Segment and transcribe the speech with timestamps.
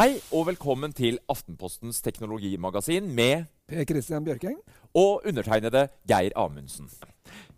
[0.00, 4.56] Hei og velkommen til Aftenpostens teknologimagasin med Per Christian Bjørkeng.
[4.94, 6.88] og undertegnede Geir Amundsen.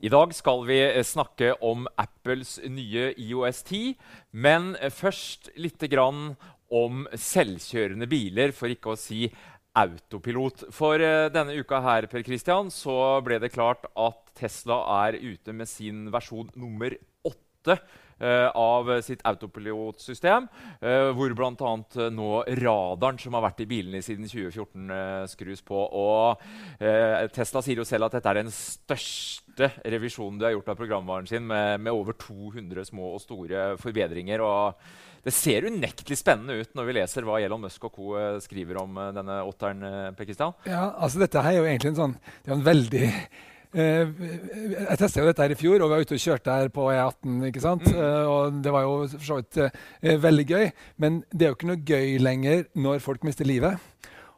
[0.00, 3.96] I dag skal vi eh, snakke om Apples nye IOS 10,
[4.32, 6.34] men først lite grann
[6.70, 9.30] om selvkjørende biler, for ikke å si
[9.72, 10.66] autopilot.
[10.74, 15.52] For eh, denne uka her, Per Christian, så ble det klart at Tesla er ute
[15.56, 17.78] med sin versjon nummer åtte
[18.20, 20.46] av sitt autopilotsystem,
[20.82, 21.72] uh, hvor bl.a.
[21.96, 22.30] Uh, nå
[22.62, 25.78] radaren som har vært i bilene siden 2014, eh, skrus på.
[25.78, 26.42] Og
[26.82, 30.80] eh, Tesla sier jo selv at dette er den største revisjonen de har gjort av
[30.80, 34.44] programvaren sin, med, med over 200 små og store forbedringer.
[34.44, 34.82] og
[35.22, 38.16] det ser unektelig spennende ut når vi leser hva Elon Musk og co.
[38.18, 39.84] eh, skriver om eh, denne åtteren.
[40.18, 40.56] Pakistan.
[40.66, 44.98] Ja, altså dette her er jo egentlig en sånn Det er en veldig eh, Jeg
[45.00, 47.38] testa jo dette her i fjor, og vi var ute og kjørte her på E18.
[47.48, 47.86] ikke sant?
[47.88, 50.66] Eh, og det var jo for så vidt eh, veldig gøy.
[51.00, 53.80] Men det er jo ikke noe gøy lenger når folk mister livet.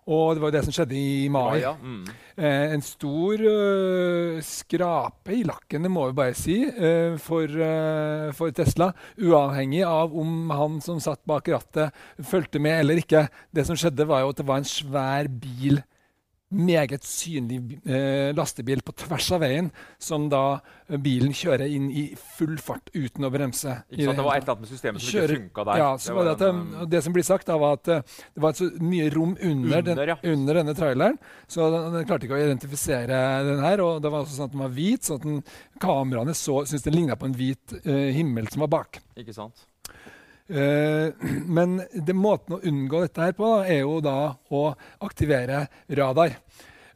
[0.05, 1.63] Og det var jo det som skjedde i mai.
[1.63, 2.03] Ja, mm.
[2.37, 8.29] Eh, en stor uh, skrape i lakken, det må vi bare si, uh, for, uh,
[8.37, 8.91] for Tesla.
[9.17, 13.25] Uavhengig av om han som satt bak rattet, fulgte med eller ikke.
[13.55, 15.81] Det som skjedde, var jo at det var en svær bil,
[16.55, 19.71] meget synlig eh, lastebil på tvers av veien,
[20.03, 20.43] som da
[20.89, 22.05] eh, bilen kjører inn i
[22.37, 23.77] full fart uten å bremse.
[23.91, 24.21] Ikke sant?
[24.21, 25.83] Det var et eller annet med systemet som Kjører- ikke funka der.
[25.83, 28.17] Ja, så var det, at, en, um, det som blir sagt, da, var at uh,
[28.35, 30.19] det var så mye rom under, den, ja.
[30.35, 31.21] under denne traileren.
[31.51, 33.85] Så den, den klarte ikke å identifisere den her.
[33.85, 35.45] Og det var også sånn at den var hvit, sånn at den,
[35.83, 39.03] kameraene så, syntes den ligna på en hvit uh, himmel som var bak.
[39.19, 39.67] ikke sant?
[40.49, 41.09] Eh,
[41.57, 41.79] men
[42.21, 44.65] måten å unngå dette her på, er jo da å
[45.07, 46.37] aktivere radar.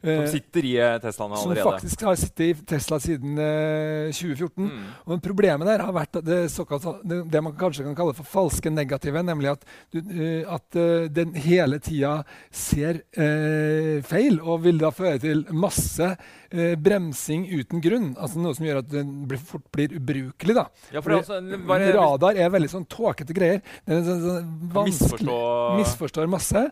[0.01, 1.61] Som Eh, sitter i Teslaen allerede?
[1.61, 4.63] som faktisk har sittet i Tesla siden eh, 2014.
[4.63, 4.85] Mm.
[5.05, 8.71] Og Problemet der har vært det, såkalt, det, det man kanskje kan kalle for falske
[8.71, 14.79] negative, nemlig at, du, eh, at eh, den hele tida ser eh, feil, og vil
[14.79, 18.13] da føre til masse eh, bremsing uten grunn.
[18.15, 20.55] Altså Noe som gjør at den blir, fort blir ubrukelig.
[20.55, 20.69] da.
[20.95, 23.59] Ja, for det altså, bare, Radar er veldig sånn tåkete greier.
[23.83, 24.49] Den er sånn, sånn
[24.79, 26.65] vanskelig, misforstå misforstår masse.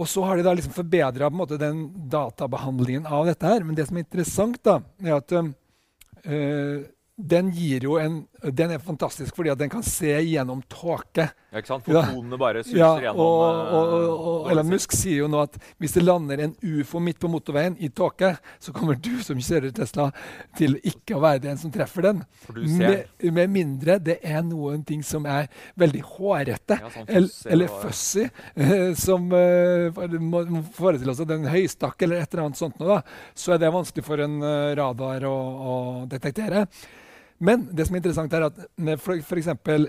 [0.00, 1.28] Og så har de da liksom forbedra
[1.60, 3.64] den databehandlingen av dette her.
[3.64, 6.86] Men det som er interessant, da, er at eh,
[7.16, 11.28] den gir jo en Den er fantastisk fordi at den kan se gjennom tåke.
[11.52, 11.84] ja, ikke sant?
[11.86, 13.20] Fotonene bare suser Ja, gjennom.
[13.22, 14.66] og, eh, og, og, og Elon.
[14.72, 18.32] Musk sier jo nå at hvis det lander en ufo midt på motorveien i tåke,
[18.58, 20.08] så kommer du som kjører Tesla
[20.58, 22.24] til ikke å være den som treffer den.
[22.46, 23.04] For du ser.
[23.22, 25.46] Med, med mindre det er noen ting som er
[25.78, 28.24] veldig hårete Ja, sånn fussy eller og- fussy,
[28.56, 30.42] eh, som eh, må
[30.74, 33.00] forestille oss at en høystakk eller et eller annet sånt, nå, da,
[33.38, 35.76] så er det vanskelig for en eh, radar å, å
[36.10, 36.66] detektere.
[37.42, 39.18] Men det som er interessant er at med for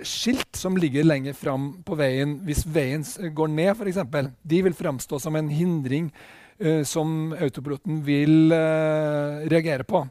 [0.09, 3.05] skilt som ligger lenger fram på veien, hvis veien
[3.37, 6.09] går ned, for eksempel, de vil framstå som en hindring
[6.63, 10.01] uh, som autopiloten vil uh, reagere på.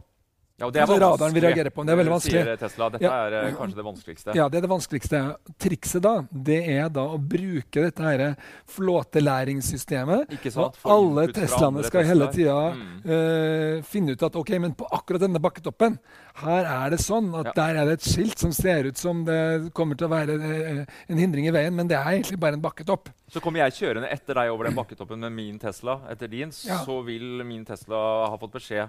[0.62, 1.82] Ja, det er Altså, radaren vil reagere på.
[1.82, 2.42] Det er veldig vanskelig.
[2.44, 2.88] Sier Tesla.
[2.92, 3.12] Dette Ja.
[3.26, 4.34] er eh, kanskje det vanskeligste.
[4.36, 5.20] Ja, det er det vanskeligste.
[5.58, 8.36] Trikset da, det er da å bruke dette her
[8.70, 10.30] flåtelæringssystemet.
[10.36, 13.02] Ikke Og alle Teslaene skal hele tida Mm.
[13.10, 15.98] eh, finne ut at ok, men på akkurat denne bakketoppen,
[16.34, 17.52] her er det sånn at Ja.
[17.54, 20.84] der er det et skilt som ser ut som det kommer til å være eh,
[21.08, 23.08] en hindring i veien, men det er egentlig bare en bakketopp.
[23.30, 26.00] Så kommer jeg kjørende etter deg over den bakketoppen med min Tesla.
[26.10, 26.78] Etter din, Ja.
[26.84, 28.88] så vil min Tesla ha fått beskjed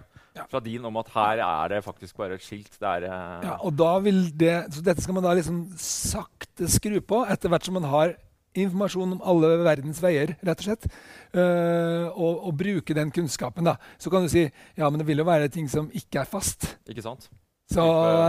[0.50, 2.78] fra din om at her er det faktisk bare et skilt.
[2.80, 6.68] Det er, eh, Ja, og da vil det, så dette skal man da liksom sakte
[6.68, 8.16] skru på etter hvert som man har
[8.54, 10.90] informasjon om alle verdens veier, rett og slett.
[11.34, 13.78] Uh, og, og bruke den kunnskapen, da.
[14.02, 16.76] Så kan du si ja, men det vil jo være ting som ikke er fast.
[16.90, 17.30] Ikke sant?
[17.74, 17.84] Så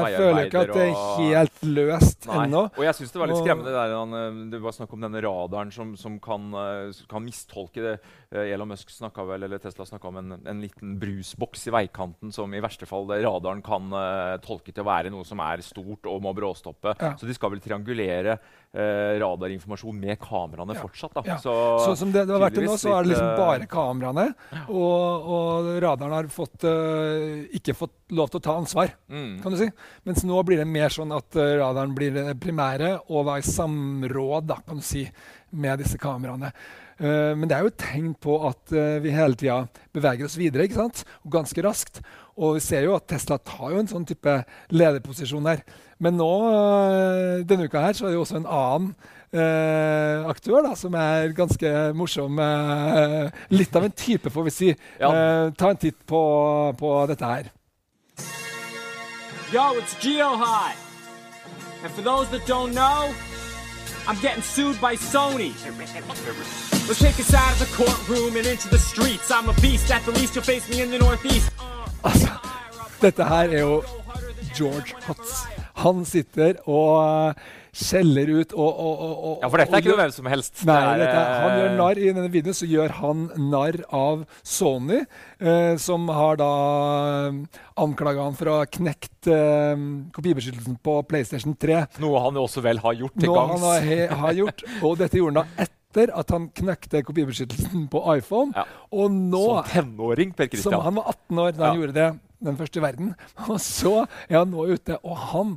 [0.07, 2.45] jeg føler ikke at det er helt løst Nei.
[2.47, 2.63] ennå.
[2.71, 5.21] Og jeg syns det var litt skremmende det der, han, det var snakk om denne
[5.25, 7.95] radaren som, som kan, eh, kan mistolke det.
[8.35, 12.33] Eh, Elon Musk snakka vel, eller Tesla snakka om en, en liten brusboks i veikanten
[12.35, 16.09] som i verste fall radaren kan uh, tolke til å være noe som er stort
[16.11, 16.97] og må bråstoppe.
[16.99, 17.13] Ja.
[17.21, 20.83] Så de skal vel triangulere uh, radarinformasjon med kameraene Ja.
[20.83, 21.21] fortsatt.
[21.29, 21.39] Ja.
[21.39, 21.55] Så,
[21.85, 24.27] så, som det, det har vært til nå, så er det liksom bare kameraene.
[24.65, 29.39] Og, og radaren har fått, uh, ikke fått lov til å ta ansvar, mm.
[29.45, 29.71] kan du si.
[30.09, 34.51] Mens nå blir det mer sånn at radaren blir det primære, og da i samråd
[34.51, 35.07] da, kan du si,
[35.55, 36.53] med disse kameraene.
[36.95, 39.65] Uh, men det er jo et tegn på at uh, vi hele tida
[39.95, 41.03] beveger oss videre, ikke sant?
[41.25, 42.03] og ganske raskt.
[42.35, 44.37] Og vi ser jo at Tesla tar jo en sånn type
[44.75, 45.65] lederposisjon her.
[46.03, 48.95] Men nå, uh, denne uka her, så er det jo også en annen
[49.35, 52.39] eh, aktør da, som er ganske morsom.
[53.51, 54.71] litt av en type, får vi si.
[55.01, 55.11] Ja.
[55.11, 56.23] Eh, ta en titt på,
[56.79, 57.51] på dette her.
[59.53, 60.75] Yo, it's Geohot.
[61.85, 63.13] And for those that don't know,
[64.07, 65.53] I'm getting sued by Sony.
[66.89, 69.31] Let's take us out of the courtroom and into the streets.
[69.31, 69.91] I'm a beast.
[69.91, 71.51] At the least, you'll face me in the Northeast.
[72.03, 72.29] Altså,
[73.01, 73.83] dette her er jo
[74.59, 75.47] George Hutz.
[75.75, 77.35] Han sitter og
[77.75, 80.63] skjeller ut og, og, og, Ja, for dette er ikke noe hvem som helst.
[80.69, 84.25] Nei, Det er, han eh, gjør narr I denne videoen så gjør han narr av
[84.47, 85.01] Sony,
[85.43, 86.51] eh, som har da
[87.29, 89.75] eh, anklaga han for å ha knekt eh,
[90.15, 91.81] kopibeskyttelsen på PlayStation 3.
[92.05, 93.65] Noe han også vel har gjort til Noe gangs.
[93.65, 98.01] han har, har gjort, og dette gjorde han da etter at han knekte kopibeskyttelsen på
[98.17, 98.51] iPhone.
[98.57, 98.65] Ja.
[98.95, 100.81] Og nå Som tenåring, Per som Christian.
[100.87, 101.81] han var 18 år da han Ja.
[101.81, 102.09] gjorde det,
[102.45, 103.13] den første i verden.
[103.49, 103.93] Og så
[104.29, 105.53] er han nå ute, og han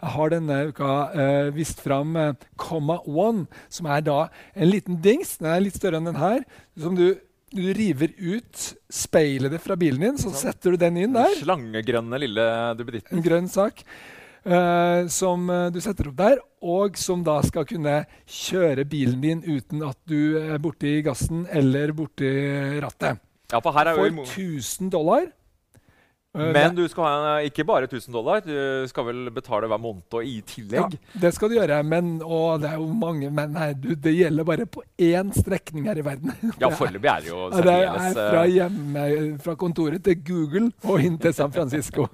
[0.00, 4.18] har denne uka eh, vist fram eh, Comma One, som er da
[4.54, 6.44] en liten dings, den er litt større enn den her,
[6.78, 7.08] som du,
[7.54, 12.46] du river ut speilet fra bilen din, så setter du den inn der, Slangegrønne lille
[12.78, 13.18] duppeditten.
[13.18, 13.84] en grønn sak.
[14.48, 19.42] Uh, som eh, du setter opp der, og som da skal kunne kjøre bilen din
[19.44, 22.30] uten at du er borti gassen eller borti
[22.80, 23.18] rattet.
[23.50, 25.26] Ja, for For 1000 dollar.
[26.36, 30.12] Eh, Men du skal ha ikke bare 1000 dollar, du skal vel betale hver måned
[30.12, 30.92] og i tillegg.
[30.98, 34.12] Ja, det skal du gjøre, men og det er jo mange men her, du, det
[34.12, 36.34] gjelder bare på én strekning her i verden.
[36.60, 39.06] Ja, foreløpig er det jo særdeles det er fra eh, hjemme,
[39.46, 42.06] fra kontoret til Google og inn til San Francisco.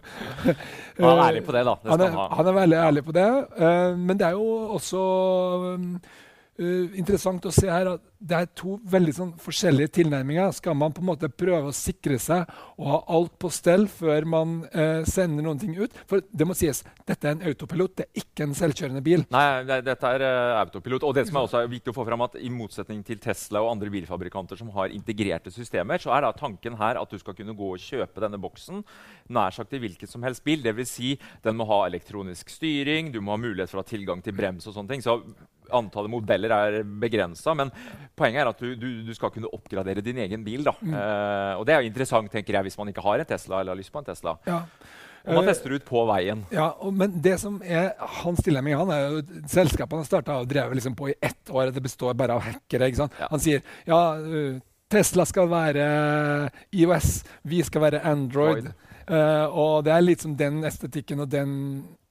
[1.01, 1.75] Han er ærlig på det, da.
[1.83, 2.29] Det han, er, han ha.
[2.39, 3.29] han er veldig ærlig på det.
[3.59, 4.47] eh, men det er jo
[4.79, 5.01] også
[6.63, 10.53] eh, interessant å se her at det er to veldig sånn forskjellige tilnærminger.
[10.57, 12.49] Skal man på en måte prøve å sikre seg
[12.79, 15.95] og ha alt på stell før man eh, sender noen ting ut?
[16.11, 19.27] For det må sies, dette er en autopilot, det er ikke en selvkjørende bil.
[19.35, 21.05] Nei, det, dette er uh, autopilot.
[21.05, 23.63] Og det som er også er viktig å få fram at I motsetning til Tesla
[23.65, 27.37] og andre bilfabrikanter som har integrerte systemer, så er da tanken her at du skal
[27.37, 28.85] kunne gå og kjøpe denne boksen
[29.35, 30.65] nær sagt i hvilken som helst bil.
[30.65, 30.95] Dvs.
[30.95, 34.37] Si, den må ha elektronisk styring, du må ha mulighet for å ha tilgang til
[34.37, 35.05] brems og sånne ting.
[35.05, 35.19] Så
[35.73, 37.55] antallet modeller er begrensa.
[37.57, 37.73] Men
[38.17, 40.65] poenget er at du, du, du skal kunne oppgradere din egen bil.
[40.67, 40.75] da.
[40.81, 43.75] Uh, og det er jo interessant tenker jeg, hvis man ikke har en Tesla eller
[43.75, 44.37] har lyst på en Tesla.
[44.49, 44.63] Ja.
[45.25, 46.45] Og man Eh, tester ut på veien.
[46.53, 50.51] Ja, og, men det som er hans tilnærming Han er jo selskapet han starta og
[50.51, 51.73] drevet liksom på i ett år.
[51.73, 52.91] Det består bare av hackere.
[52.91, 53.17] ikke sant?
[53.21, 53.31] Ja.
[53.33, 54.01] Han sier ja,
[54.93, 55.87] Tesla skal være
[56.77, 58.69] IOS, vi skal være Android.
[59.05, 61.51] Uh, og det er litt som den estetikken og den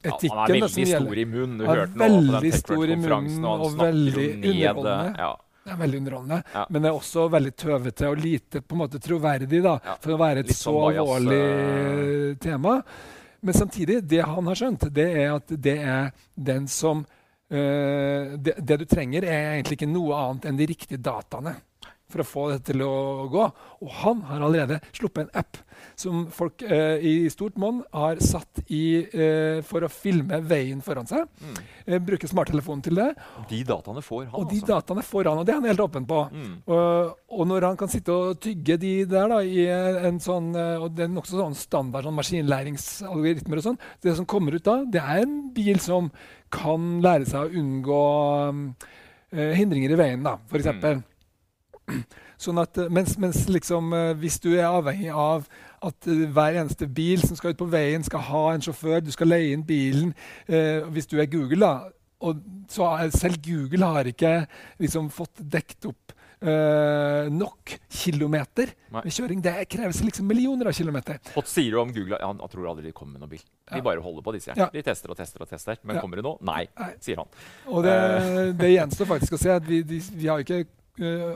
[0.03, 1.55] etikken Ja, han er veldig stor i munnen.
[1.61, 5.31] Du hørte nå på den tech konferansen og han snakker jo ned ja.
[5.63, 6.65] Det er veldig underholdende, Ja.
[6.69, 9.95] men det er også veldig tøvete og lite på en måte troverdig da, Ja.
[10.01, 12.83] for å være et Litt så sånn alvorlig tema.
[13.42, 17.06] Men samtidig, det han har skjønt, det er at det er den som
[17.50, 21.56] eh, det, det du trenger, er egentlig ikke noe annet enn de riktige dataene
[22.13, 22.94] for å få det til å
[23.31, 23.45] gå.
[23.83, 25.60] Og han har allerede sluppet en app
[26.00, 31.10] som folk eh, i stort monn har satt i eh, for å filme veien foran
[31.10, 31.27] seg.
[31.42, 31.57] Mm.
[31.86, 33.10] Eh, bruke smarttelefonen til det.
[33.50, 34.69] De dataene får han, Og de altså.
[34.71, 36.21] dataene får han, og det er han helt åpen på.
[36.33, 36.54] Mm.
[36.71, 39.68] Og, og når han kan sitte og tygge de der da, i
[40.10, 43.81] en sånn eh, og Det er nokså sånn standard sånn maskinlæringsalgoritmer og sånn.
[44.04, 46.12] Det som kommer ut da, det er en bil som
[46.54, 48.04] kan lære seg å unngå
[48.50, 48.68] um,
[49.33, 51.01] eh, hindringer i veien, da, for eksempel.
[52.44, 55.45] Sånn at, eh, mens, mens liksom, eh, hvis du er avhengig av
[55.83, 59.12] at eh, hver eneste bil som skal ut på veien, skal ha en sjåfør, du
[59.12, 60.13] skal leie inn bilen
[60.47, 61.74] eh, Hvis du er Google, da,
[62.24, 62.39] og
[62.71, 64.35] så selv Google har ikke
[64.80, 69.01] liksom fått dekt opp eh, nok kilometer Nei.
[69.03, 69.41] med kjøring.
[69.43, 71.19] Det kreves liksom millioner av kilometer.
[71.36, 72.19] Hva sier du om Google?
[72.22, 73.43] Ja, han tror aldri de kommer med noen bil.
[73.72, 73.84] De Ja.
[73.84, 74.55] bare holder på, disse.
[74.55, 74.69] Ja.
[74.72, 75.77] De tester og tester og tester.
[75.84, 76.38] Men kommer det nå?
[76.48, 76.91] Nei, Nei.
[77.03, 77.27] sier han.
[77.67, 77.98] Og det,
[78.60, 80.63] det gjenstår faktisk å se at vi, de, vi har ikke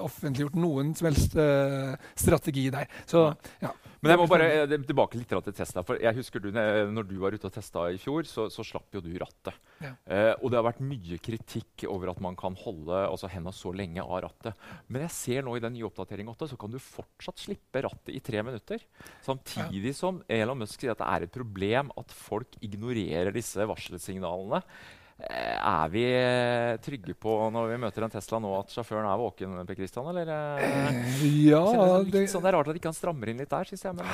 [0.03, 2.89] offentliggjort noen som helst eh, strategi der.
[3.09, 3.29] Så
[3.63, 3.73] ja.
[4.03, 5.83] Men jeg må bare eh, tilbake litt til Tesla.
[5.85, 8.65] for jeg husker du, eh, når du var ute og testa i fjor, så, så
[8.65, 9.57] slapp jo du rattet.
[9.81, 9.93] Ja.
[10.05, 13.73] Eh, og det har vært mye kritikk over at man kan holde altså henda så
[13.75, 14.67] lenge av rattet.
[14.87, 18.13] Men jeg ser nå i den nye oppdateringen 8, så kan du fortsatt slippe rattet
[18.13, 18.85] i tre minutter.
[19.25, 24.61] Samtidig som Elon Musk sier at det er et problem at folk ignorerer disse varselsignalene.
[25.17, 29.17] Eh, er vi eh, trygge på når vi møter en Tesla nå at sjåføren er
[29.17, 29.55] våken?
[29.65, 30.29] Per Christian, eller?
[30.29, 31.23] eh?
[31.47, 31.61] ja
[32.05, 33.97] det, sånn, det er rart at ikke han strammer inn litt der, syns jeg.
[33.97, 34.11] Men,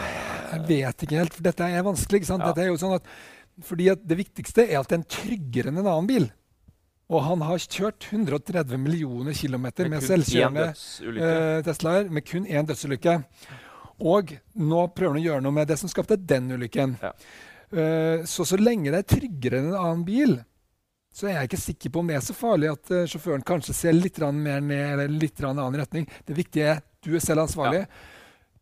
[0.54, 2.22] Jeg vet ikke helt, for dette er vanskelig.
[2.22, 2.46] ikke sant?
[2.46, 2.54] Ja.
[2.54, 3.12] Dette er jo sånn at,
[3.68, 6.30] fordi at Det viktigste er at den er tryggere enn en annen bil.
[7.12, 13.18] Og han har kjørt 130 millioner kilometer med, med selvkjørende Teslaer med kun én dødsulykke.
[14.08, 16.96] Og nå prøver han å gjøre noe med det som skapte den ulykken.
[17.04, 17.12] Ja.
[17.74, 20.40] Uh, så så lenge det er tryggere enn en annen bil,
[21.14, 23.76] så er jeg ikke sikker på om det er så farlig at eh, sjåføren kanskje
[23.78, 26.08] ser litt mer ned eller litt annen retning.
[26.26, 27.84] Det viktige er du er selv ansvarlig.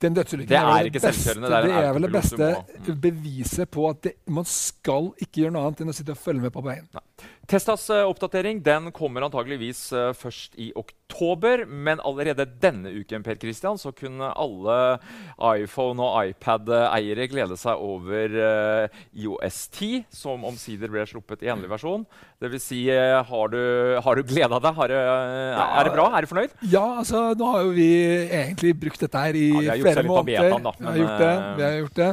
[0.02, 3.70] Den dødsulykken Det er vel ikke beste- det er det er vel det beste beviset
[3.72, 6.52] på at det, man skal ikke gjøre noe annet enn å sitte og følge med
[6.56, 6.88] på veien.
[6.90, 7.11] Testas
[7.52, 11.66] eh, oppdatering den kommer antageligvis eh, først i oktober.
[11.68, 15.00] Men allerede denne uken Per Christian, så kunne alle
[15.38, 21.74] iPhone- og iPad-eiere glede seg over eh, IOS 10, som omsider ble sluppet i endelig
[21.74, 22.06] versjon.
[22.42, 23.60] Det vil si, har du,
[24.02, 24.80] har du gleda deg?
[24.96, 26.08] Eh, er det bra?
[26.16, 26.56] Er du fornøyd?
[26.72, 27.92] Ja, altså nå har jo vi
[28.32, 30.48] egentlig brukt dette her i Ja, flere måneder.
[30.48, 32.10] betaen, da, vi, har gjort det, vi har gjort det.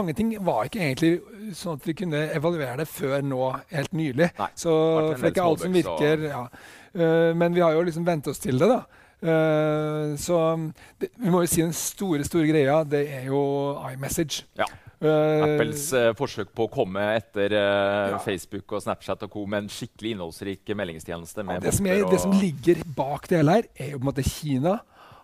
[0.00, 1.14] Mange ting var ikke egentlig
[1.58, 3.42] sånn at vi kunne evaluere det før nå,
[3.72, 4.32] helt nylig.
[4.38, 6.26] Nei, Så, for det er ikke alt som virker.
[6.30, 6.42] Ja.
[6.92, 8.82] Uh, men vi har jo liksom vent oss til det, da.
[9.22, 10.38] Uh, så
[10.98, 13.42] det, vi må jo si den store store greia, det er jo
[13.92, 14.46] iMessage.
[14.58, 14.68] Ja.
[15.02, 18.20] Eh, Apples eh, forsøk på å komme etter eh, Ja.
[18.22, 19.42] Facebook og Snapchat og co.
[19.50, 21.42] med en skikkelig innholdsrik meldingstjeneste.
[21.48, 22.12] Ja, det, som er, og...
[22.14, 24.76] det som ligger bak det hele her, er jo på en måte Kina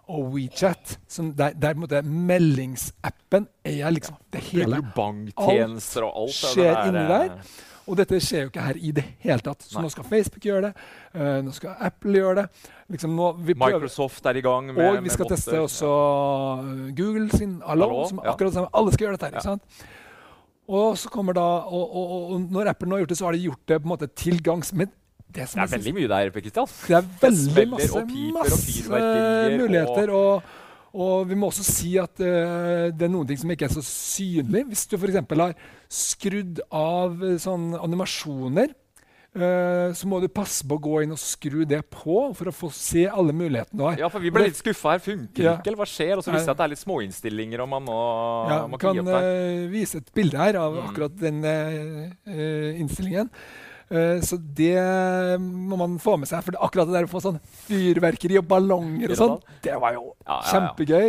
[0.09, 0.99] og WeChat.
[1.09, 4.83] Som der, der på måte meldingsappen er liksom det hele.
[4.97, 6.37] Banktjenester og alt?
[6.37, 7.59] det skjer inni eh, der.
[7.89, 9.65] Og dette skjer jo ikke her i det hele tatt.
[9.65, 9.87] Så Nei.
[9.87, 10.73] nå skal Facebook gjøre det.
[11.15, 12.67] Uh, nå skal Apple gjøre det.
[12.93, 17.29] Liksom nå, vi Microsoft er i gang med og vi skal teste også eh, Google
[17.33, 17.89] sin Alone.
[17.89, 18.71] Allo, som akkurat sammen.
[18.77, 19.87] Alle skal gjøre dette ikke sant?
[20.69, 23.37] Og så kommer da, og, og, og når Apple nå har gjort det, så har
[23.37, 24.73] de gjort det på en måte tilgangs.
[24.77, 24.93] Men
[25.29, 26.67] det Det er veldig mye der, Per Kristian.
[26.89, 30.11] det er veldig det masse, og piper og masse fyrverkerier muligheter.
[30.17, 30.43] Og,
[30.95, 33.83] og vi må også si at uh, det er noen ting som ikke er så
[33.85, 34.65] synlig.
[34.71, 35.21] Hvis du f.eks.
[35.39, 35.55] har
[35.93, 38.73] skrudd av eh, sånn animasjoner,
[39.37, 42.57] uh, så må du passe på å gå inn og skru det på for å
[42.65, 44.01] få se alle mulighetene du har.
[44.01, 45.05] Ja, for vi ble litt skuffa her.
[45.05, 45.55] Funker Ja.
[45.61, 46.17] ikke, eller hva skjer?
[46.17, 48.01] Og så viser det at det er litt småinnstillinger, og man må,
[48.49, 49.29] Ja, må vi kan der.
[49.29, 50.89] eh, vise et bilde her av Mm.
[50.89, 51.45] akkurat den
[52.81, 53.29] innstillingen.
[53.91, 54.77] Eh, så det
[55.41, 56.43] må man få med seg.
[56.45, 59.95] For det, akkurat det der å få sånn fyrverkeri og ballonger og sånn, det var
[59.97, 61.07] jo Ja, ja, kjempegøy.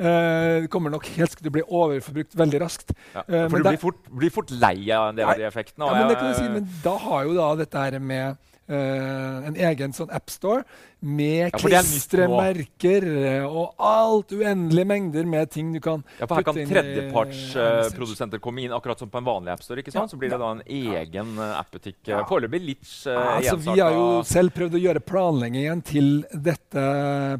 [0.00, 2.94] Eh, det kommer nok helt til å bli overforbrukt veldig raskt.
[3.14, 5.48] Ja, eh, for du det- blir fort, blir fort lei av en del av de
[5.48, 5.86] effektene.
[5.86, 8.38] Ja, men, det kan du si, men da har jo da dette her med
[8.70, 10.62] eh, en egen sånn appstore
[11.00, 13.06] med Ja, er klistremerker
[13.48, 16.82] og alt uendelige mengder med ting du kan Ja, for Her kan putte inn eh,
[16.82, 19.80] tredjepartsprodusenter komme inn, akkurat som på en vanlig appstore.
[19.80, 20.10] ikke sant?
[20.10, 21.98] Ja, Så blir det da en egen uh, appbutikk.
[22.04, 22.20] Ja.
[22.20, 26.84] Uh, Foreløpig litt uh, Altså, vi har jo selv prøvd å gjøre planleggingen til dette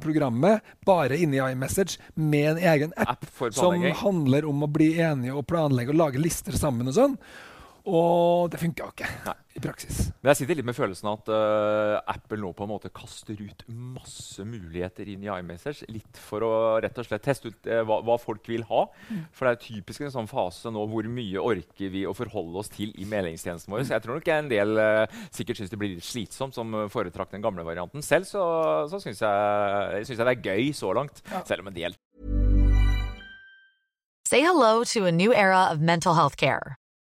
[0.01, 4.95] programmet bare inne i iMessage med en egen app app som handler om å bli
[5.01, 7.17] enige og planlegge og lage lister sammen og sånn.
[7.89, 9.35] Og det funka jo ikke Nei.
[9.57, 10.01] i praksis.
[10.21, 13.39] Men jeg sitter litt med følelsen av at uh, Apple nå på en måte kaster
[13.41, 15.89] ut masse muligheter inn i iMessage.
[15.93, 16.53] Litt for å
[16.85, 18.85] rett og slett teste ut uh, hva, hva folk vil ha.
[19.09, 19.23] Mm.
[19.33, 22.73] For det er typisk en sånn fase nå hvor mye orker vi å forholde oss
[22.75, 23.87] til i meldingstjenesten vår.
[23.89, 27.33] Så jeg tror nok en del uh, sikkert syns det blir litt slitsomt, som foretrakk
[27.33, 28.05] den gamle varianten.
[28.05, 28.45] Selv så,
[28.91, 31.25] så syns jeg, synes jeg det er gøy så langt.
[31.31, 31.45] Ja.
[31.49, 31.97] Selv om en del
[34.31, 36.77] Say hello to a new era of mental health care.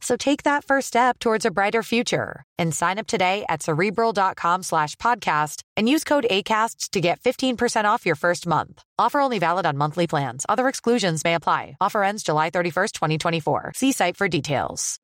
[0.00, 4.62] So take that first step towards a brighter future and sign up today at cerebral.com
[4.62, 8.82] slash podcast and use code ACAST to get 15% off your first month.
[8.98, 10.46] Offer only valid on monthly plans.
[10.48, 11.76] Other exclusions may apply.
[11.80, 13.72] Offer ends July 31st, 2024.
[13.74, 15.00] See site for details.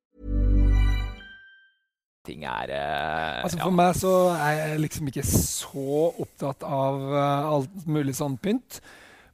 [2.24, 3.64] Ting er eh, Altså ja.
[3.66, 8.80] For meg så er jeg liksom ikke så opptatt av eh, alt mulig sånn pynt.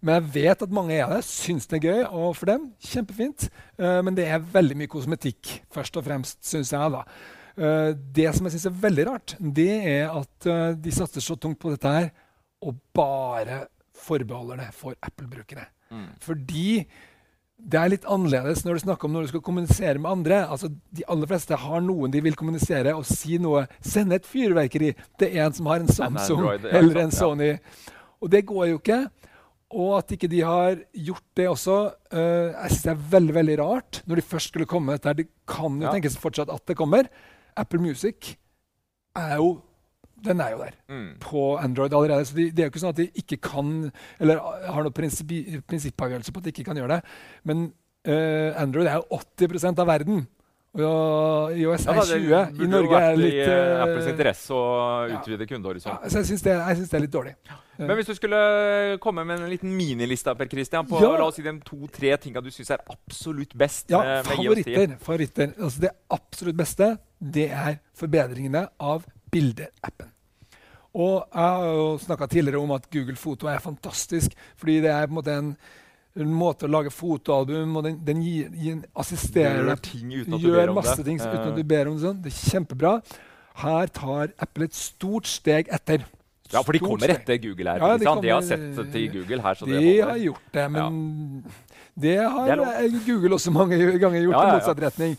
[0.01, 3.51] Men jeg vet at mange er det, syns det er gøy, og for dem kjempefint.
[3.77, 6.95] Uh, men det er veldig mye kosmetikk, først og fremst, syns jeg.
[6.95, 7.05] da.
[7.61, 11.37] Uh, det som jeg syns er veldig rart, det er at uh, de satser så
[11.37, 12.09] tungt på dette her,
[12.65, 13.67] og bare
[14.01, 15.69] forbeholder det for Apple-brukere.
[16.23, 16.85] Fordi
[17.61, 20.43] det er litt annerledes når du snakker om når du skal kommunisere med andre.
[20.49, 23.67] Altså, de aller fleste har noen de vil kommunisere og si noe.
[23.85, 27.11] Sende et fyrverkeri til en som har en Samsung Android, ja, eller en.
[27.13, 27.51] Sony.
[28.23, 29.01] Og det går jo ikke.
[29.71, 31.75] Og at ikke de har gjort det også,
[32.13, 34.03] uh, jeg synes det er veldig veldig rart.
[34.07, 35.93] Når de først skulle komme dette her, Det kan jo Ja.
[35.93, 37.07] tenkes fortsatt at det kommer.
[37.57, 38.37] Apple Music
[39.17, 39.61] er jo
[40.23, 41.17] den er jo der Mm.
[41.19, 42.27] på Android allerede.
[42.27, 46.33] Så de, det er jo ikke sånn at de ikke kan Eller har noen prinsippavgjørelse
[46.33, 47.03] på at de ikke kan gjøre det.
[47.45, 47.73] Men
[48.07, 50.27] uh, Android er jo 80% av verden.
[50.71, 52.29] Og IOS Ja, er da, det 20.
[52.31, 54.61] burde I Norge vært er det litt i eh, øh, Apples interesse å
[55.11, 55.17] ja.
[55.19, 56.13] utvide ja, kundehorisonten.
[56.13, 57.33] Så jeg syns det, det er litt dårlig.
[57.81, 58.41] Men hvis du skulle
[59.03, 61.11] komme med en liten miniliste Per Christian, på Ja.
[61.19, 64.63] la oss si de to-tre tinga du syns er absolutt best Ja, med, med IOS
[64.63, 64.65] 10.
[64.65, 64.97] favoritter.
[65.01, 65.53] favoritter.
[65.59, 70.13] Altså det absolutt beste det er forbedringene av bildeappen.
[70.95, 75.07] Og jeg har jo snakka tidligere om at Google Foto er fantastisk, fordi det er
[75.07, 75.57] på en måte en,
[76.19, 79.91] en måte å lage fotoalbum og den, den gir, gir, assisterer deg
[80.43, 81.51] gjør ber masse ting uten Eh.
[81.53, 82.03] at du ber om det.
[82.03, 82.23] Sånn.
[82.25, 82.95] Det er kjempebra.
[83.61, 86.07] Her tar Apple et stort steg etter.
[86.51, 87.79] Ja, for de kommer etter Google her.
[87.79, 90.65] Ja, de kommer, de har sett til Google her, så De det har gjort det,
[90.75, 91.45] men
[91.95, 95.17] det har Det eh, Google også mange ganger gjort Ja, ja, i motsatt retning.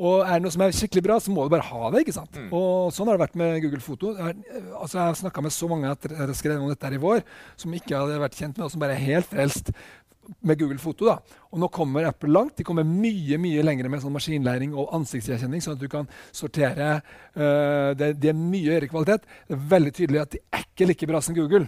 [0.00, 2.06] Og er det noe som er skikkelig bra, så må du bare ha det.
[2.06, 2.32] ikke sant?
[2.32, 2.48] Mm.
[2.56, 4.14] Og sånn har det vært med Google Foto.
[4.16, 6.96] Jeg, eh, altså jeg har snakka med så mange etter jeg skrev om dette her
[6.96, 7.20] i vår,
[7.60, 9.68] som ikke hadde vært kjent med, og som bare er helt frelst
[10.40, 11.06] med Google Foto.
[11.06, 11.18] da.
[11.50, 12.56] Og nå kommer Apple langt.
[12.56, 17.00] De kommer mye mye lenger med sånn maskinlæring og ansiktsgjenkjenning, sånn at du kan sortere.
[17.34, 19.28] Uh, det, det er mye høyere kvalitet.
[19.48, 21.66] Det er veldig tydelig at de er ikke like bra som Google.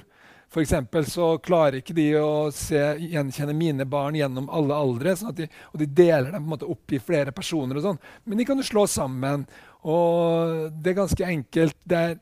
[0.52, 0.68] For
[1.08, 5.14] så klarer ikke de å se, gjenkjenne mine barn gjennom alle aldre.
[5.16, 7.78] Sånn de, og de deler dem på en måte opp i flere personer.
[7.78, 8.02] og sånn.
[8.28, 9.46] Men de kan du slå sammen.
[9.88, 11.78] Og det er ganske enkelt.
[11.88, 12.18] Det er,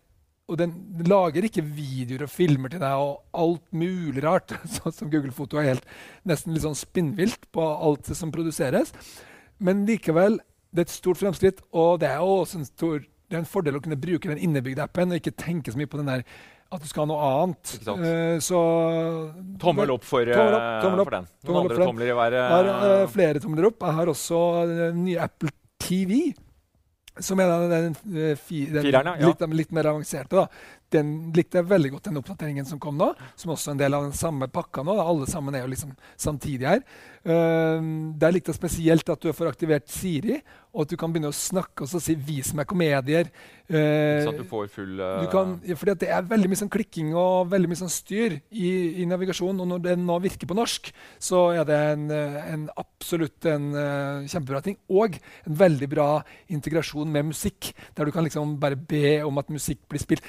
[0.50, 0.74] og den
[1.06, 4.54] lager ikke videoer og filmer til deg og alt mulig rart.
[4.76, 5.88] Sånn som Google Foto er helt
[6.28, 8.92] nesten litt sånn spinnvilt på alt som produseres.
[9.62, 10.40] Men likevel,
[10.74, 13.78] det er et stort fremskritt, og det er også en, stor, det er en fordel
[13.78, 16.26] å kunne bruke den innebygde appen og ikke tenke så mye på den der
[16.70, 17.72] at du skal ha noe annet.
[17.82, 18.58] Eh, så
[19.58, 21.26] Tommel opp for, Tommel opp, eh, tommel opp, for den.
[21.26, 22.38] Noen tommel andre tomler i været?
[22.38, 23.82] Jeg har uh, flere tomler opp.
[23.82, 25.50] Jeg har også den nye Apple
[25.82, 26.20] TV.
[27.24, 29.14] Som er den, den, den, den ja.
[29.28, 30.36] litt, litt mer avanserte.
[30.36, 30.46] da.
[30.90, 33.12] Den likte jeg veldig godt, den oppdateringen som kom nå.
[33.38, 34.96] Som også er en del av den samme pakka nå.
[34.98, 35.06] Da.
[35.06, 36.82] Alle sammen er jo liksom samtidig her.
[37.20, 40.38] Uh, der likte jeg spesielt at du får aktivert Siri,
[40.70, 43.28] og at du kan begynne å snakke og så si 'vis meg komedier'.
[43.70, 45.22] Uh, Så at du får full uh...
[45.22, 48.40] du kan, ja, fordi Det er veldig mye sånn klikking og veldig mye sånn styr
[48.50, 48.70] i,
[49.02, 49.60] i navigasjonen.
[49.62, 53.68] Og når den nå virker på norsk, så er det en, eh, en absolutt en
[53.74, 54.78] eh, kjempebra ting.
[54.88, 56.08] Og en veldig bra
[56.50, 60.26] integrasjon med musikk, der du kan liksom bare be om at musikk blir spilt.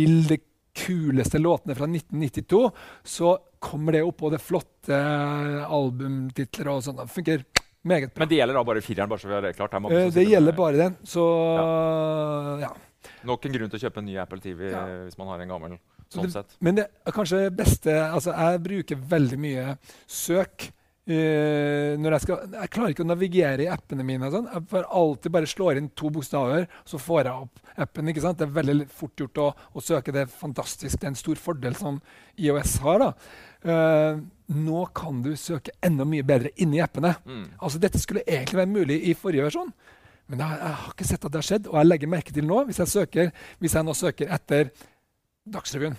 [0.00, 0.38] Spill de
[0.80, 2.60] kuleste låtene fra 1992,
[3.04, 6.96] så kommer det oppå det flotte eh, albumtitler og sånn.
[7.02, 7.42] Det funker
[7.84, 8.22] meget bra.
[8.22, 9.10] Men det gjelder da bare fireren?
[9.10, 9.74] bare så vi har det klart.
[9.76, 10.96] Som det gjelder med- bare den.
[11.04, 11.24] Så
[12.62, 12.70] ja.
[13.24, 14.84] Nok en grunn til å kjøpe en ny Apple TV Ja.
[14.86, 15.78] eh, hvis man har en gammel.
[16.10, 16.56] Sånn det- sett.
[16.60, 20.70] Men det er kanskje beste altså Jeg bruker veldig mye søk.
[21.08, 24.28] Når jeg, skal, jeg klarer ikke å navigere i appene mine.
[24.30, 24.48] sånn.
[24.52, 28.10] Jeg får alltid bare slår inn to bokstaver, så får jeg opp appen.
[28.12, 28.38] ikke sant?
[28.38, 30.14] Det er veldig fort gjort å, å søke.
[30.14, 30.98] Det er fantastisk.
[30.98, 32.02] Det er en stor fordel som
[32.38, 33.06] IOS har.
[33.06, 33.38] da.
[33.60, 34.20] Uh,
[34.54, 37.14] nå kan du søke enda mye bedre inni appene.
[37.24, 37.48] Mm.
[37.58, 39.72] Altså Dette skulle egentlig være mulig i forrige versjon.
[40.30, 41.72] Men jeg, jeg har ikke sett at det har skjedd.
[41.72, 44.70] Og jeg legger merke til nå, hvis jeg, søker, hvis jeg nå søker etter
[45.50, 45.98] Dagsrevyen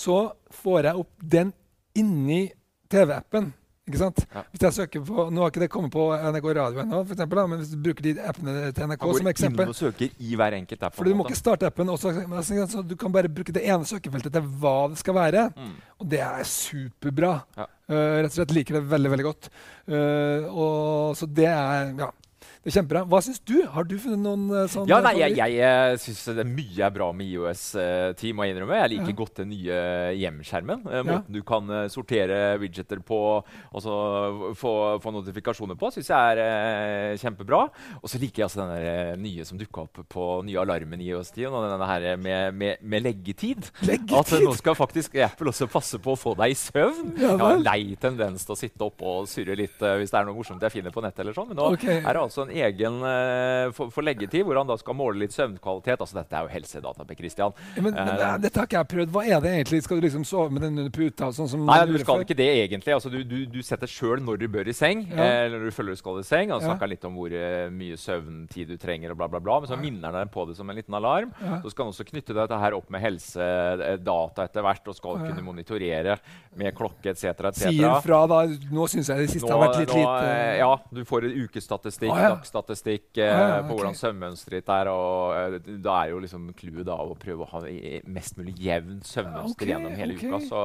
[0.00, 0.18] så
[0.62, 1.52] får jeg opp den
[1.98, 2.44] inni
[2.90, 3.50] TV-appen.
[3.90, 4.22] Ikke sant?
[4.30, 4.44] Ja.
[4.52, 7.40] Hvis jeg søker på, Nå har ikke det kommet på NRK Radio ennå, for eksempel,
[7.40, 10.96] da, men hvis du bruker de appene til NRK som eksempel app.
[10.96, 12.14] fordi Du må ikke starte appen, også,
[12.70, 15.48] så du kan bare bruke det ene søkefeltet til hva det skal være.
[15.56, 15.76] Mm.
[16.00, 17.34] Og det er superbra.
[17.58, 17.68] Ja.
[17.90, 19.50] Uh, rett og slett liker det veldig veldig godt.
[19.90, 22.10] Uh, og, så det er ja,
[22.60, 23.02] det er kjempebra.
[23.08, 23.54] Hva syns du?
[23.72, 27.06] Har du funnet noen sånn Ja, nei, jeg, jeg syns det er mye er bra
[27.16, 28.34] med IOS-10.
[28.36, 28.76] må jeg innrømme.
[28.82, 29.16] Jeg liker Ja.
[29.16, 29.78] godt den nye
[30.20, 30.82] hjemskjermen.
[30.84, 31.22] Måten Ja.
[31.24, 33.94] du kan eh, sortere widgeter på og så
[34.58, 37.62] få, få notifikasjoner på, syns jeg er eh, kjempebra.
[38.02, 41.08] Og så liker jeg altså den eh, nye som dukka opp på nye alarmen i
[41.14, 41.48] IOS-10.
[41.48, 43.70] Og denne her med, med, med leggetid.
[43.88, 44.16] Leggetid?
[44.20, 47.14] At eh, nå skal faktisk Apple også passe på å få deg i søvn.
[47.16, 50.12] Ja jeg har en lei tendens til å sitte oppe og surre litt eh, hvis
[50.12, 51.24] det er noe morsomt jeg finner på nettet.
[51.24, 51.48] eller sånn.
[51.54, 52.02] Men nå okay.
[52.04, 55.34] er det altså en egen uh, for, for leggetid, hvor han da skal måle litt
[55.36, 56.00] søvnkvalitet.
[56.00, 57.04] Altså Dette er jo helsedata.
[57.08, 57.54] Per Christian.
[57.76, 59.10] Men, men Eh, dette har ikke jeg prøvd.
[59.14, 59.82] Hva er det egentlig?
[59.84, 61.30] Skal du liksom sove med den under puta?
[61.32, 62.92] Sånn som Nei, du skal ikke det egentlig.
[62.96, 65.04] Altså, du, du, du setter sjøl når du bør i seng.
[65.10, 65.24] Ja.
[65.24, 66.50] Eh, eller du føler du skal i seng.
[66.50, 66.58] Ja.
[66.60, 67.32] snakker litt om hvor
[67.72, 69.14] mye søvntid du trenger.
[69.14, 71.32] og bla bla bla, Men så minner den på det som en liten alarm.
[71.40, 71.60] Ja.
[71.64, 74.88] Så skal han også knytte dette her opp med helsedata etter hvert.
[74.90, 76.16] Og skal kunne monitorere
[76.58, 77.50] med klokke etc.
[77.56, 78.42] Sier fra, da.
[78.72, 82.10] Nå syns jeg det siste har vært litt nå, lite Ja, du får en ukestatistikk,
[82.10, 82.30] Ah, ja.
[82.40, 84.90] Dagsstatistikk eh, Å, ja, på hvordan søvnmønsteret ditt er.
[84.92, 87.62] Og eh, da er jo liksom clouet da å prøve å ha
[88.10, 90.30] mest mulig jevnt søvnmønster okay, gjennom hele okay.
[90.30, 90.40] uka.
[90.48, 90.62] Så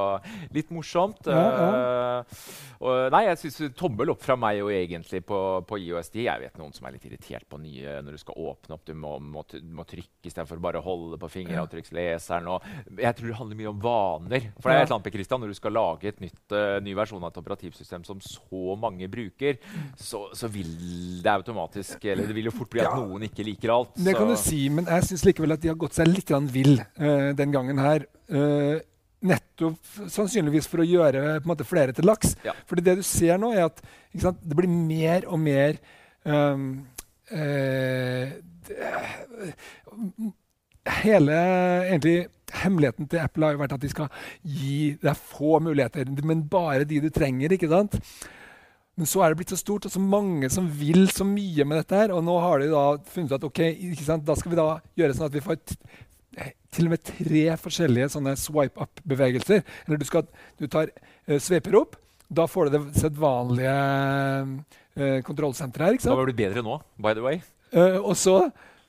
[0.55, 1.29] litt morsomt.
[1.29, 2.41] Ja, eh,
[2.79, 6.19] og, nei, jeg syns tommel opp fra meg jo egentlig på, på IOSD.
[6.25, 8.85] Jeg vet noen som er litt irritert på nye når du skal åpne opp.
[8.87, 12.49] Du må, må, må trykke istedenfor bare å holde på fingeravtrykksleseren.
[12.51, 14.49] Og jeg tror det handler mye om vaner.
[14.59, 16.77] For det er et eller annet, Per Christian, Når du skal lage et nytt, uh,
[16.83, 19.59] ny versjon av et operativsystem som så mange bruker,
[19.99, 20.71] så, så vil
[21.23, 22.95] det automatisk Eller det vil jo fort bli at Ja.
[22.95, 23.95] noen ikke liker alt.
[23.95, 26.79] Det kan du si, men jeg syns likevel at de har gått seg litt vill
[26.79, 28.05] uh, den gangen her.
[28.29, 28.79] Uh,
[29.25, 29.79] nettopp
[30.11, 32.35] sannsynligvis for å gjøre måte, flere til laks.
[32.45, 32.53] Ja.
[32.69, 33.81] Fordi det du ser nå, er at
[34.21, 35.79] sant, det blir mer og mer
[36.23, 36.85] um,
[37.31, 38.27] uh,
[40.85, 41.35] Hele
[41.89, 42.27] egentlig,
[42.61, 44.09] hemmeligheten til Apple har jo vært at de skal
[44.41, 47.55] gi deg få muligheter, men bare de du trenger.
[47.55, 47.97] ikke sant?
[48.95, 51.81] Men så er det blitt så stort og så mange som vil så mye med
[51.81, 51.95] dette.
[51.99, 53.61] her, Og nå har de da funnet ut at ok,
[54.23, 55.57] da skal vi da gjøre sånn at vi får
[56.75, 59.61] til og med tre forskjellige sånne swipe up-bevegelser.
[59.87, 60.23] Eller du, skal,
[60.59, 60.89] du tar
[61.29, 61.95] uh, sveper opp.
[62.31, 63.75] Da får du det sedvanlige
[64.99, 65.93] uh, kontrollsenteret her.
[65.97, 66.19] ikke Da sant?
[66.19, 67.41] var du bedre nå, by the way.
[67.75, 68.37] Uh, og så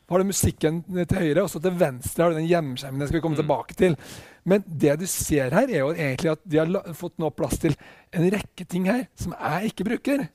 [0.07, 3.01] har du musikken til høyre, og så til venstre har du den hjemmeskjermen.
[3.03, 3.43] Det skal vi komme Mm.
[3.43, 3.97] tilbake til.
[4.47, 7.75] Men det du ser her, er jo egentlig at de har fått nå plass til
[8.15, 10.29] en rekke ting her som jeg ikke bruker.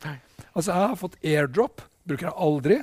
[0.54, 1.82] Altså, jeg har fått airdrop.
[2.06, 2.80] Bruker jeg aldri.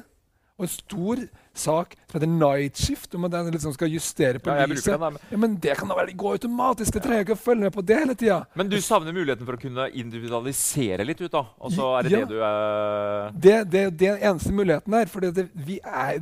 [0.59, 1.21] Og en stor
[1.55, 4.95] sak som heter night shift, om at den liksom skal justere på Ja, lyset.
[4.99, 6.93] den, men- Ja, men det kan da vel gå automatisk.
[6.97, 8.47] Det trenger jeg ikke å følge med på det hele tida.
[8.57, 11.45] Men du savner muligheten for å kunne individualisere litt ut, da?
[11.61, 12.19] Og så er det Ja.
[12.25, 15.07] det du er Det, det, det er eneste muligheten her.
[15.07, 15.35] For det,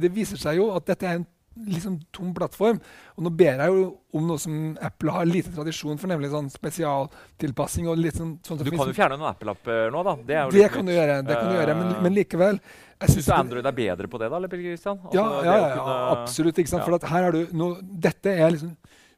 [0.00, 2.80] det viser seg jo at dette er en liksom tom plattform.
[3.16, 3.84] Og nå ber jeg jo
[4.16, 7.88] om noe som Apple har lite tradisjon for, nemlig sånn spesialtilpassing.
[7.88, 10.16] og litt sånn, sånn Du kan jo fjerne noen Apple-app nå, da.
[10.26, 12.60] Det, er Det kan du gjøre, det kan du gjøre, men, Eh, men likevel
[13.00, 14.36] jeg Syns Android er bedre på det, da?
[14.36, 14.98] eller Christian?
[15.04, 16.56] Altså, ja, ja, ja, kunne- absolutt.
[16.58, 16.80] ikke sant?
[16.80, 16.86] Ja.
[16.86, 18.76] For at her er du nå, Dette er liksom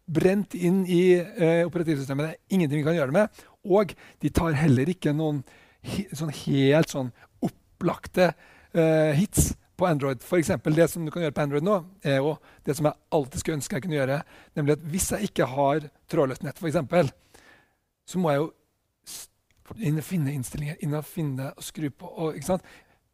[0.08, 2.24] brent inn i eh, operativsystemet.
[2.26, 3.28] Det er ingenting vi kan gjøre med.
[3.68, 5.44] Og de tar heller ikke noen
[5.82, 7.12] he, sånn helt sånn
[7.44, 8.32] opplagte
[8.74, 10.22] eh, hits på Android.
[10.26, 12.34] For eksempel, det som du kan gjøre på Android nå, er jo
[12.66, 14.20] det som jeg alltid skulle ønske jeg kunne gjøre.
[14.58, 17.12] Nemlig at hvis jeg ikke har trådløst nett, f.eks.,
[18.08, 18.48] så må jeg jo
[19.84, 22.08] inn og finne innstillinger, inn og finne og skru på.
[22.08, 22.38] Og?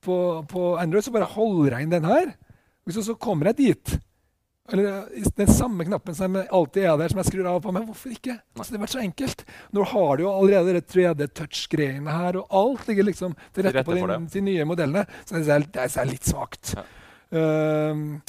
[0.05, 0.17] På,
[0.49, 2.35] på Android så bare holder jeg inn den her.
[2.85, 3.95] Og så, så kommer jeg dit.
[4.73, 7.73] Eller eh, den samme knappen som alltid er der, som jeg skrur av på.
[7.75, 8.39] Men hvorfor ikke?
[8.57, 9.45] Altså, det har vært så enkelt.
[9.77, 13.99] Nå har du jo allerede det 3D-touch-greiene her, og alt ligger liksom til rette, på
[13.99, 15.05] de, de nye modellene.
[15.25, 16.73] Så det er, det er litt svakt.
[17.35, 18.23] Um,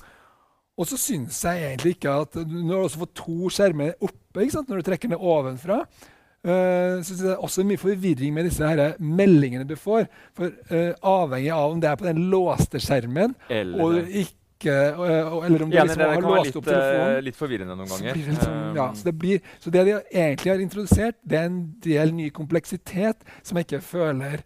[0.75, 4.45] og så syns jeg egentlig ikke at Nå Når du også får to skjermer oppe
[4.65, 8.67] når du trekker ned ovenfra, uh, så jeg det er også mye forvirring med disse
[8.67, 10.09] her meldingene du får.
[10.35, 15.63] For uh, Avhengig av om det er på den låste skjermen Eller og ikke, eller
[15.63, 17.17] om du Enig, liksom det har låst opp telefonen.
[17.17, 18.13] eh, litt forvirrende noen Så ganger.
[18.13, 21.37] blir det, liksom, ja, Um, så, det blir, så det de egentlig har introdusert, det
[21.39, 24.43] er en del ny kompleksitet som jeg ikke føler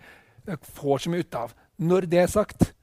[0.48, 1.54] jeg får så mye ut av.
[1.80, 2.74] Når det er sagt,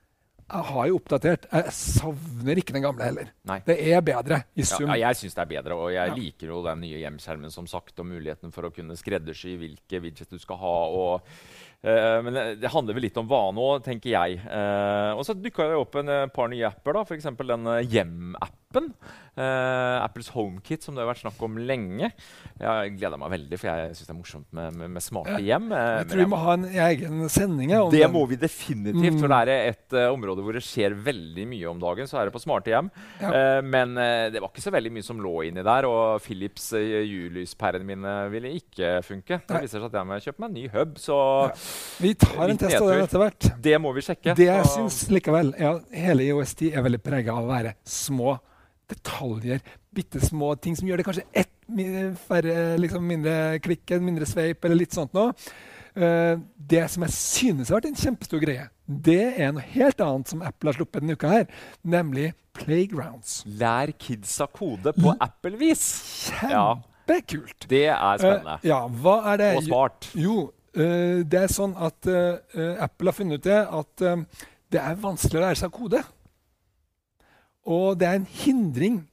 [0.47, 1.49] jeg har jo oppdatert.
[1.51, 3.33] Jeg savner ikke den gamle heller.
[3.45, 3.57] Nei.
[3.67, 4.87] Det er bedre i sum.
[4.95, 6.15] Ja, jeg syns det er bedre, og jeg Ja.
[6.15, 10.31] liker jo den nye hjemskjermen som sagt, og muligheten for å kunne skreddersy hvilke widgets
[10.31, 10.87] du skal ha.
[10.87, 11.65] Og, eh,
[12.27, 14.40] men det, handler vel litt om vane òg, tenker jeg.
[14.42, 17.29] Eh, og så dukka det opp en eh, par nye apper, da, f.eks.
[17.46, 18.90] den eh, hjem-appen.
[19.37, 22.09] Eh, Apples HomeKit, som det har vært snakk om lenge.
[22.61, 25.68] Jeg gleder meg veldig, for jeg syns det er morsomt med, med, med smarte hjem.
[25.77, 27.75] eh, Jeg tror vi må ha en egen sending.
[27.77, 29.16] om det må vi definitivt.
[29.16, 29.20] Mm.
[29.22, 32.09] For det er et eh, område hvor det skjer veldig mye om dagen.
[32.09, 32.90] Så er det på smarte hjem.
[33.20, 33.31] Ja.
[33.31, 35.88] Eh, men eh, det var ikke så veldig mye som lå inni der.
[35.88, 39.40] Og Philips uh, julyspærene mine ville ikke funke.
[39.46, 40.96] Det viser seg at jeg må kjøpe meg en ny hub.
[41.01, 41.18] Så
[42.03, 43.49] Vi tar en test av det etter hvert.
[43.65, 44.35] det må vi sjekke.
[44.37, 48.37] Det jeg syns likevel, er at hele IOS10 er veldig prega av å være små
[48.91, 49.62] detaljer.
[49.97, 51.53] Bitte små ting som gjør det kanskje ett
[52.29, 55.33] færre, liksom mindre klikk, en mindre sveip eller litt sånt noe.
[55.97, 60.29] Eh, det som jeg synes har vært en kjempestor greie, det er noe helt annet
[60.29, 61.47] som Apple har sluppet denne uka her,
[61.83, 63.41] nemlig Playgrounds.
[63.49, 65.87] Lær kidsa kode på Apple-vis.
[66.45, 67.67] Ja, Kjempekult!
[67.71, 68.59] det er spennende.
[68.61, 69.51] Eh, ja, hva er det?
[69.59, 70.11] Og smart.
[70.17, 70.37] Jo,
[70.77, 74.25] det er sånn at eh, eh, Apple har funnet ut det at eh,
[74.75, 76.03] det er vanskelig å lære seg kode.
[77.67, 79.05] Og det er en hindring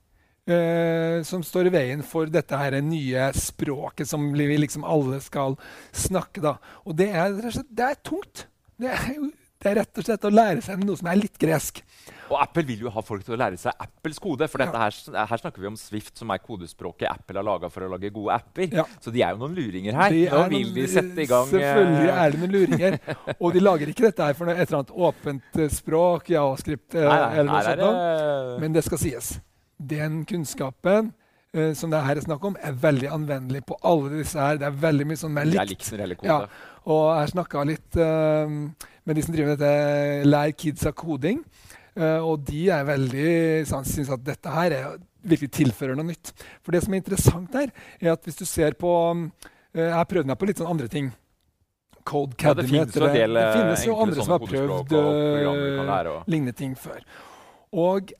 [0.43, 5.55] Uh, som står i veien for dette her nye språket som vi liksom alle skal
[5.95, 6.41] snakke.
[6.43, 6.57] da.
[6.83, 7.37] Og det er,
[7.71, 8.41] det er tungt.
[8.75, 9.29] Det er, jo,
[9.63, 11.79] det er rett og slett å lære seg noe som er litt gresk.
[12.33, 14.47] Og Apple vil jo ha folk til å lære seg Apples kode.
[14.51, 14.95] For dette her,
[15.29, 18.35] her snakker vi om Swift, som er kodespråket Apple har laga for å lage gode
[18.35, 18.67] apper.
[18.73, 18.85] Ja.
[19.03, 20.13] Så de er jo noen luringer her.
[20.15, 22.99] De Nå er vil de sette i gang Selvfølgelig eh, er det noen luringer.
[23.43, 27.09] Og de lager ikke dette her for et eller annet åpent eh, språk, javascript eh,
[27.09, 27.99] Nei, nei, eller noe er sånt.
[27.99, 29.33] det Men det skal sies.
[29.93, 31.11] Den kunnskapen
[31.57, 34.59] uh, som det her er snakk om, er veldig anvendelig på alle disse her.
[34.61, 35.83] Det er veldig mye sånn mer det er likt.
[35.83, 36.33] likt det gjelder kode.
[36.33, 38.57] Ja, og jeg snakka litt eh,
[39.05, 41.41] med de som driver med dette Lær kidsa koding.
[41.95, 43.33] eh, og de er veldig
[43.69, 46.33] sånn, syns at dette her er, virkelig tilfører noe nytt.
[46.63, 47.69] For det som er interessant her,
[48.01, 48.89] er at hvis du ser på
[49.73, 51.11] eh, Jeg har prøvd meg på litt sånn andre ting.
[52.03, 56.17] Code Ja, det Det eh, finnes jo andre som har prøvd eh, lære.
[56.17, 56.27] Og.
[56.27, 56.99] lignende ting før.
[57.71, 58.11] Og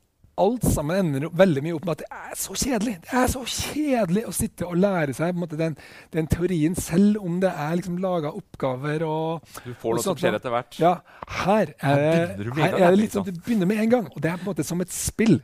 [0.42, 2.94] alt sammen ender veldig mye opp med at det er så kjedelig.
[3.06, 5.76] Det er så kjedelig å sitte og lære seg måte, den,
[6.16, 10.40] den teorien selv om det er liksom laga oppgaver og Du får noe som skjer
[10.40, 10.80] etter hvert.
[10.82, 10.96] Ja,
[11.44, 12.02] her er,
[12.34, 14.08] det- her er det litt sånn at du begynner med en gang.
[14.16, 15.38] Og det er på en måte som et spill.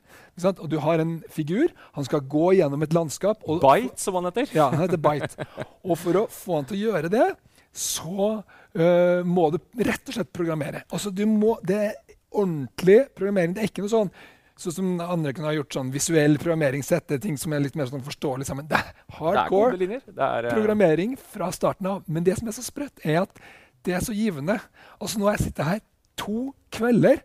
[0.50, 1.68] Og du har en figur.
[1.98, 3.42] Han skal gå gjennom et landskap.
[3.46, 4.50] Og, Bite, som han heter.
[4.56, 5.46] ja, han heter Bite.
[5.84, 7.28] Og for å få han til å gjøre det,
[7.76, 8.32] så
[8.74, 10.82] øh, må du rett og slett programmere.
[10.90, 11.94] Altså, du må, det er
[12.32, 13.54] ordentlig programmering.
[13.58, 14.12] Det er ikke noe sånn
[14.60, 17.88] sånn som andre kunne ha gjort sånn visuell programmering, sette ting som er litt mer
[17.92, 18.68] sånn forståelig sammen.
[18.68, 19.78] Det er Det er hardcore.
[19.80, 22.04] Det er, eh, programmering fra starten av.
[22.08, 23.40] Men det som er så sprøtt, er at
[23.84, 24.60] det er så givende.
[25.00, 25.80] Altså, nå har jeg sittet her
[26.18, 27.22] to kvelder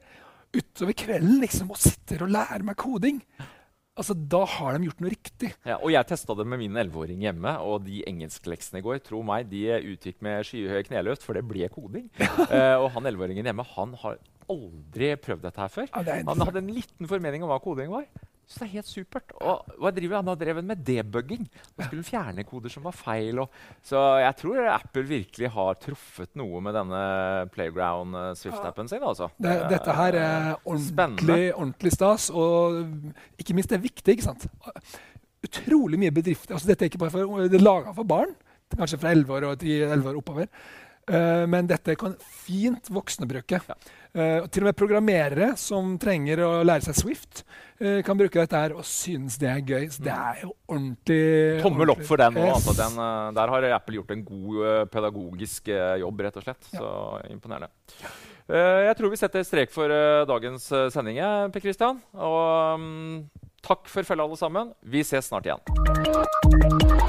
[0.54, 3.20] utover kvelden liksom, og sitter og lærer meg koding.
[3.94, 5.52] Altså, Da har de gjort noe riktig.
[5.62, 9.22] Ja, og jeg testa det med min 11-åring hjemme, og de engelskleksene i går tro
[9.26, 9.62] meg, de
[9.94, 12.08] utgikk med skyhøye kneløft, for det ble koding.
[12.18, 14.18] uh, og han 11-åringen hjemme han har
[14.50, 15.88] aldri prøvd dette her før.
[15.92, 18.08] Ja, det Han hadde en liten formening om hva koding var.
[18.46, 19.32] Så det er helt supert.
[19.40, 20.28] Og hva driver han?
[20.38, 21.46] Drevet med debugging.
[21.78, 23.40] Han skulle fjerne koder som var feil.
[23.86, 27.00] Så jeg tror Apple virkelig har truffet noe med denne
[27.54, 29.02] Playground eh, Swift-appen sin.
[29.04, 29.30] Altså.
[29.40, 32.82] Det, dette her er ordentlig, ordentlig stas, og
[33.40, 34.16] ikke minst det er viktig.
[34.18, 34.48] ikke sant?
[35.44, 36.56] Utrolig mye bedrifter.
[36.56, 38.32] altså Dette er ikke bare for, det er laga for barn,
[38.74, 40.48] kanskje fra 11 år og til 11 år oppover.
[41.08, 42.14] Eh, men dette kan
[42.44, 43.60] fint voksne bruke.
[43.68, 43.76] Ja.
[44.14, 47.40] og til og med programmerere som trenger å lære seg Swift,
[47.82, 49.88] eh, kan bruke dette her og synes det er gøy.
[49.90, 52.36] Så det er jo ordentlig Tommel opp for den.
[52.38, 52.54] Også, Yes.
[52.60, 56.46] altså, den eh, der har Apple gjort en god eh, pedagogisk eh, jobb, rett og
[56.46, 56.70] slett.
[56.70, 56.92] Så
[57.34, 57.68] imponerende.
[58.46, 61.18] Eh, jeg tror vi setter strek for eh, dagens eh, sending,
[61.50, 61.98] Per Christian.
[62.14, 63.24] Og mm,
[63.66, 64.72] takk for følget, alle sammen.
[64.84, 67.03] Vi ses snart igjen.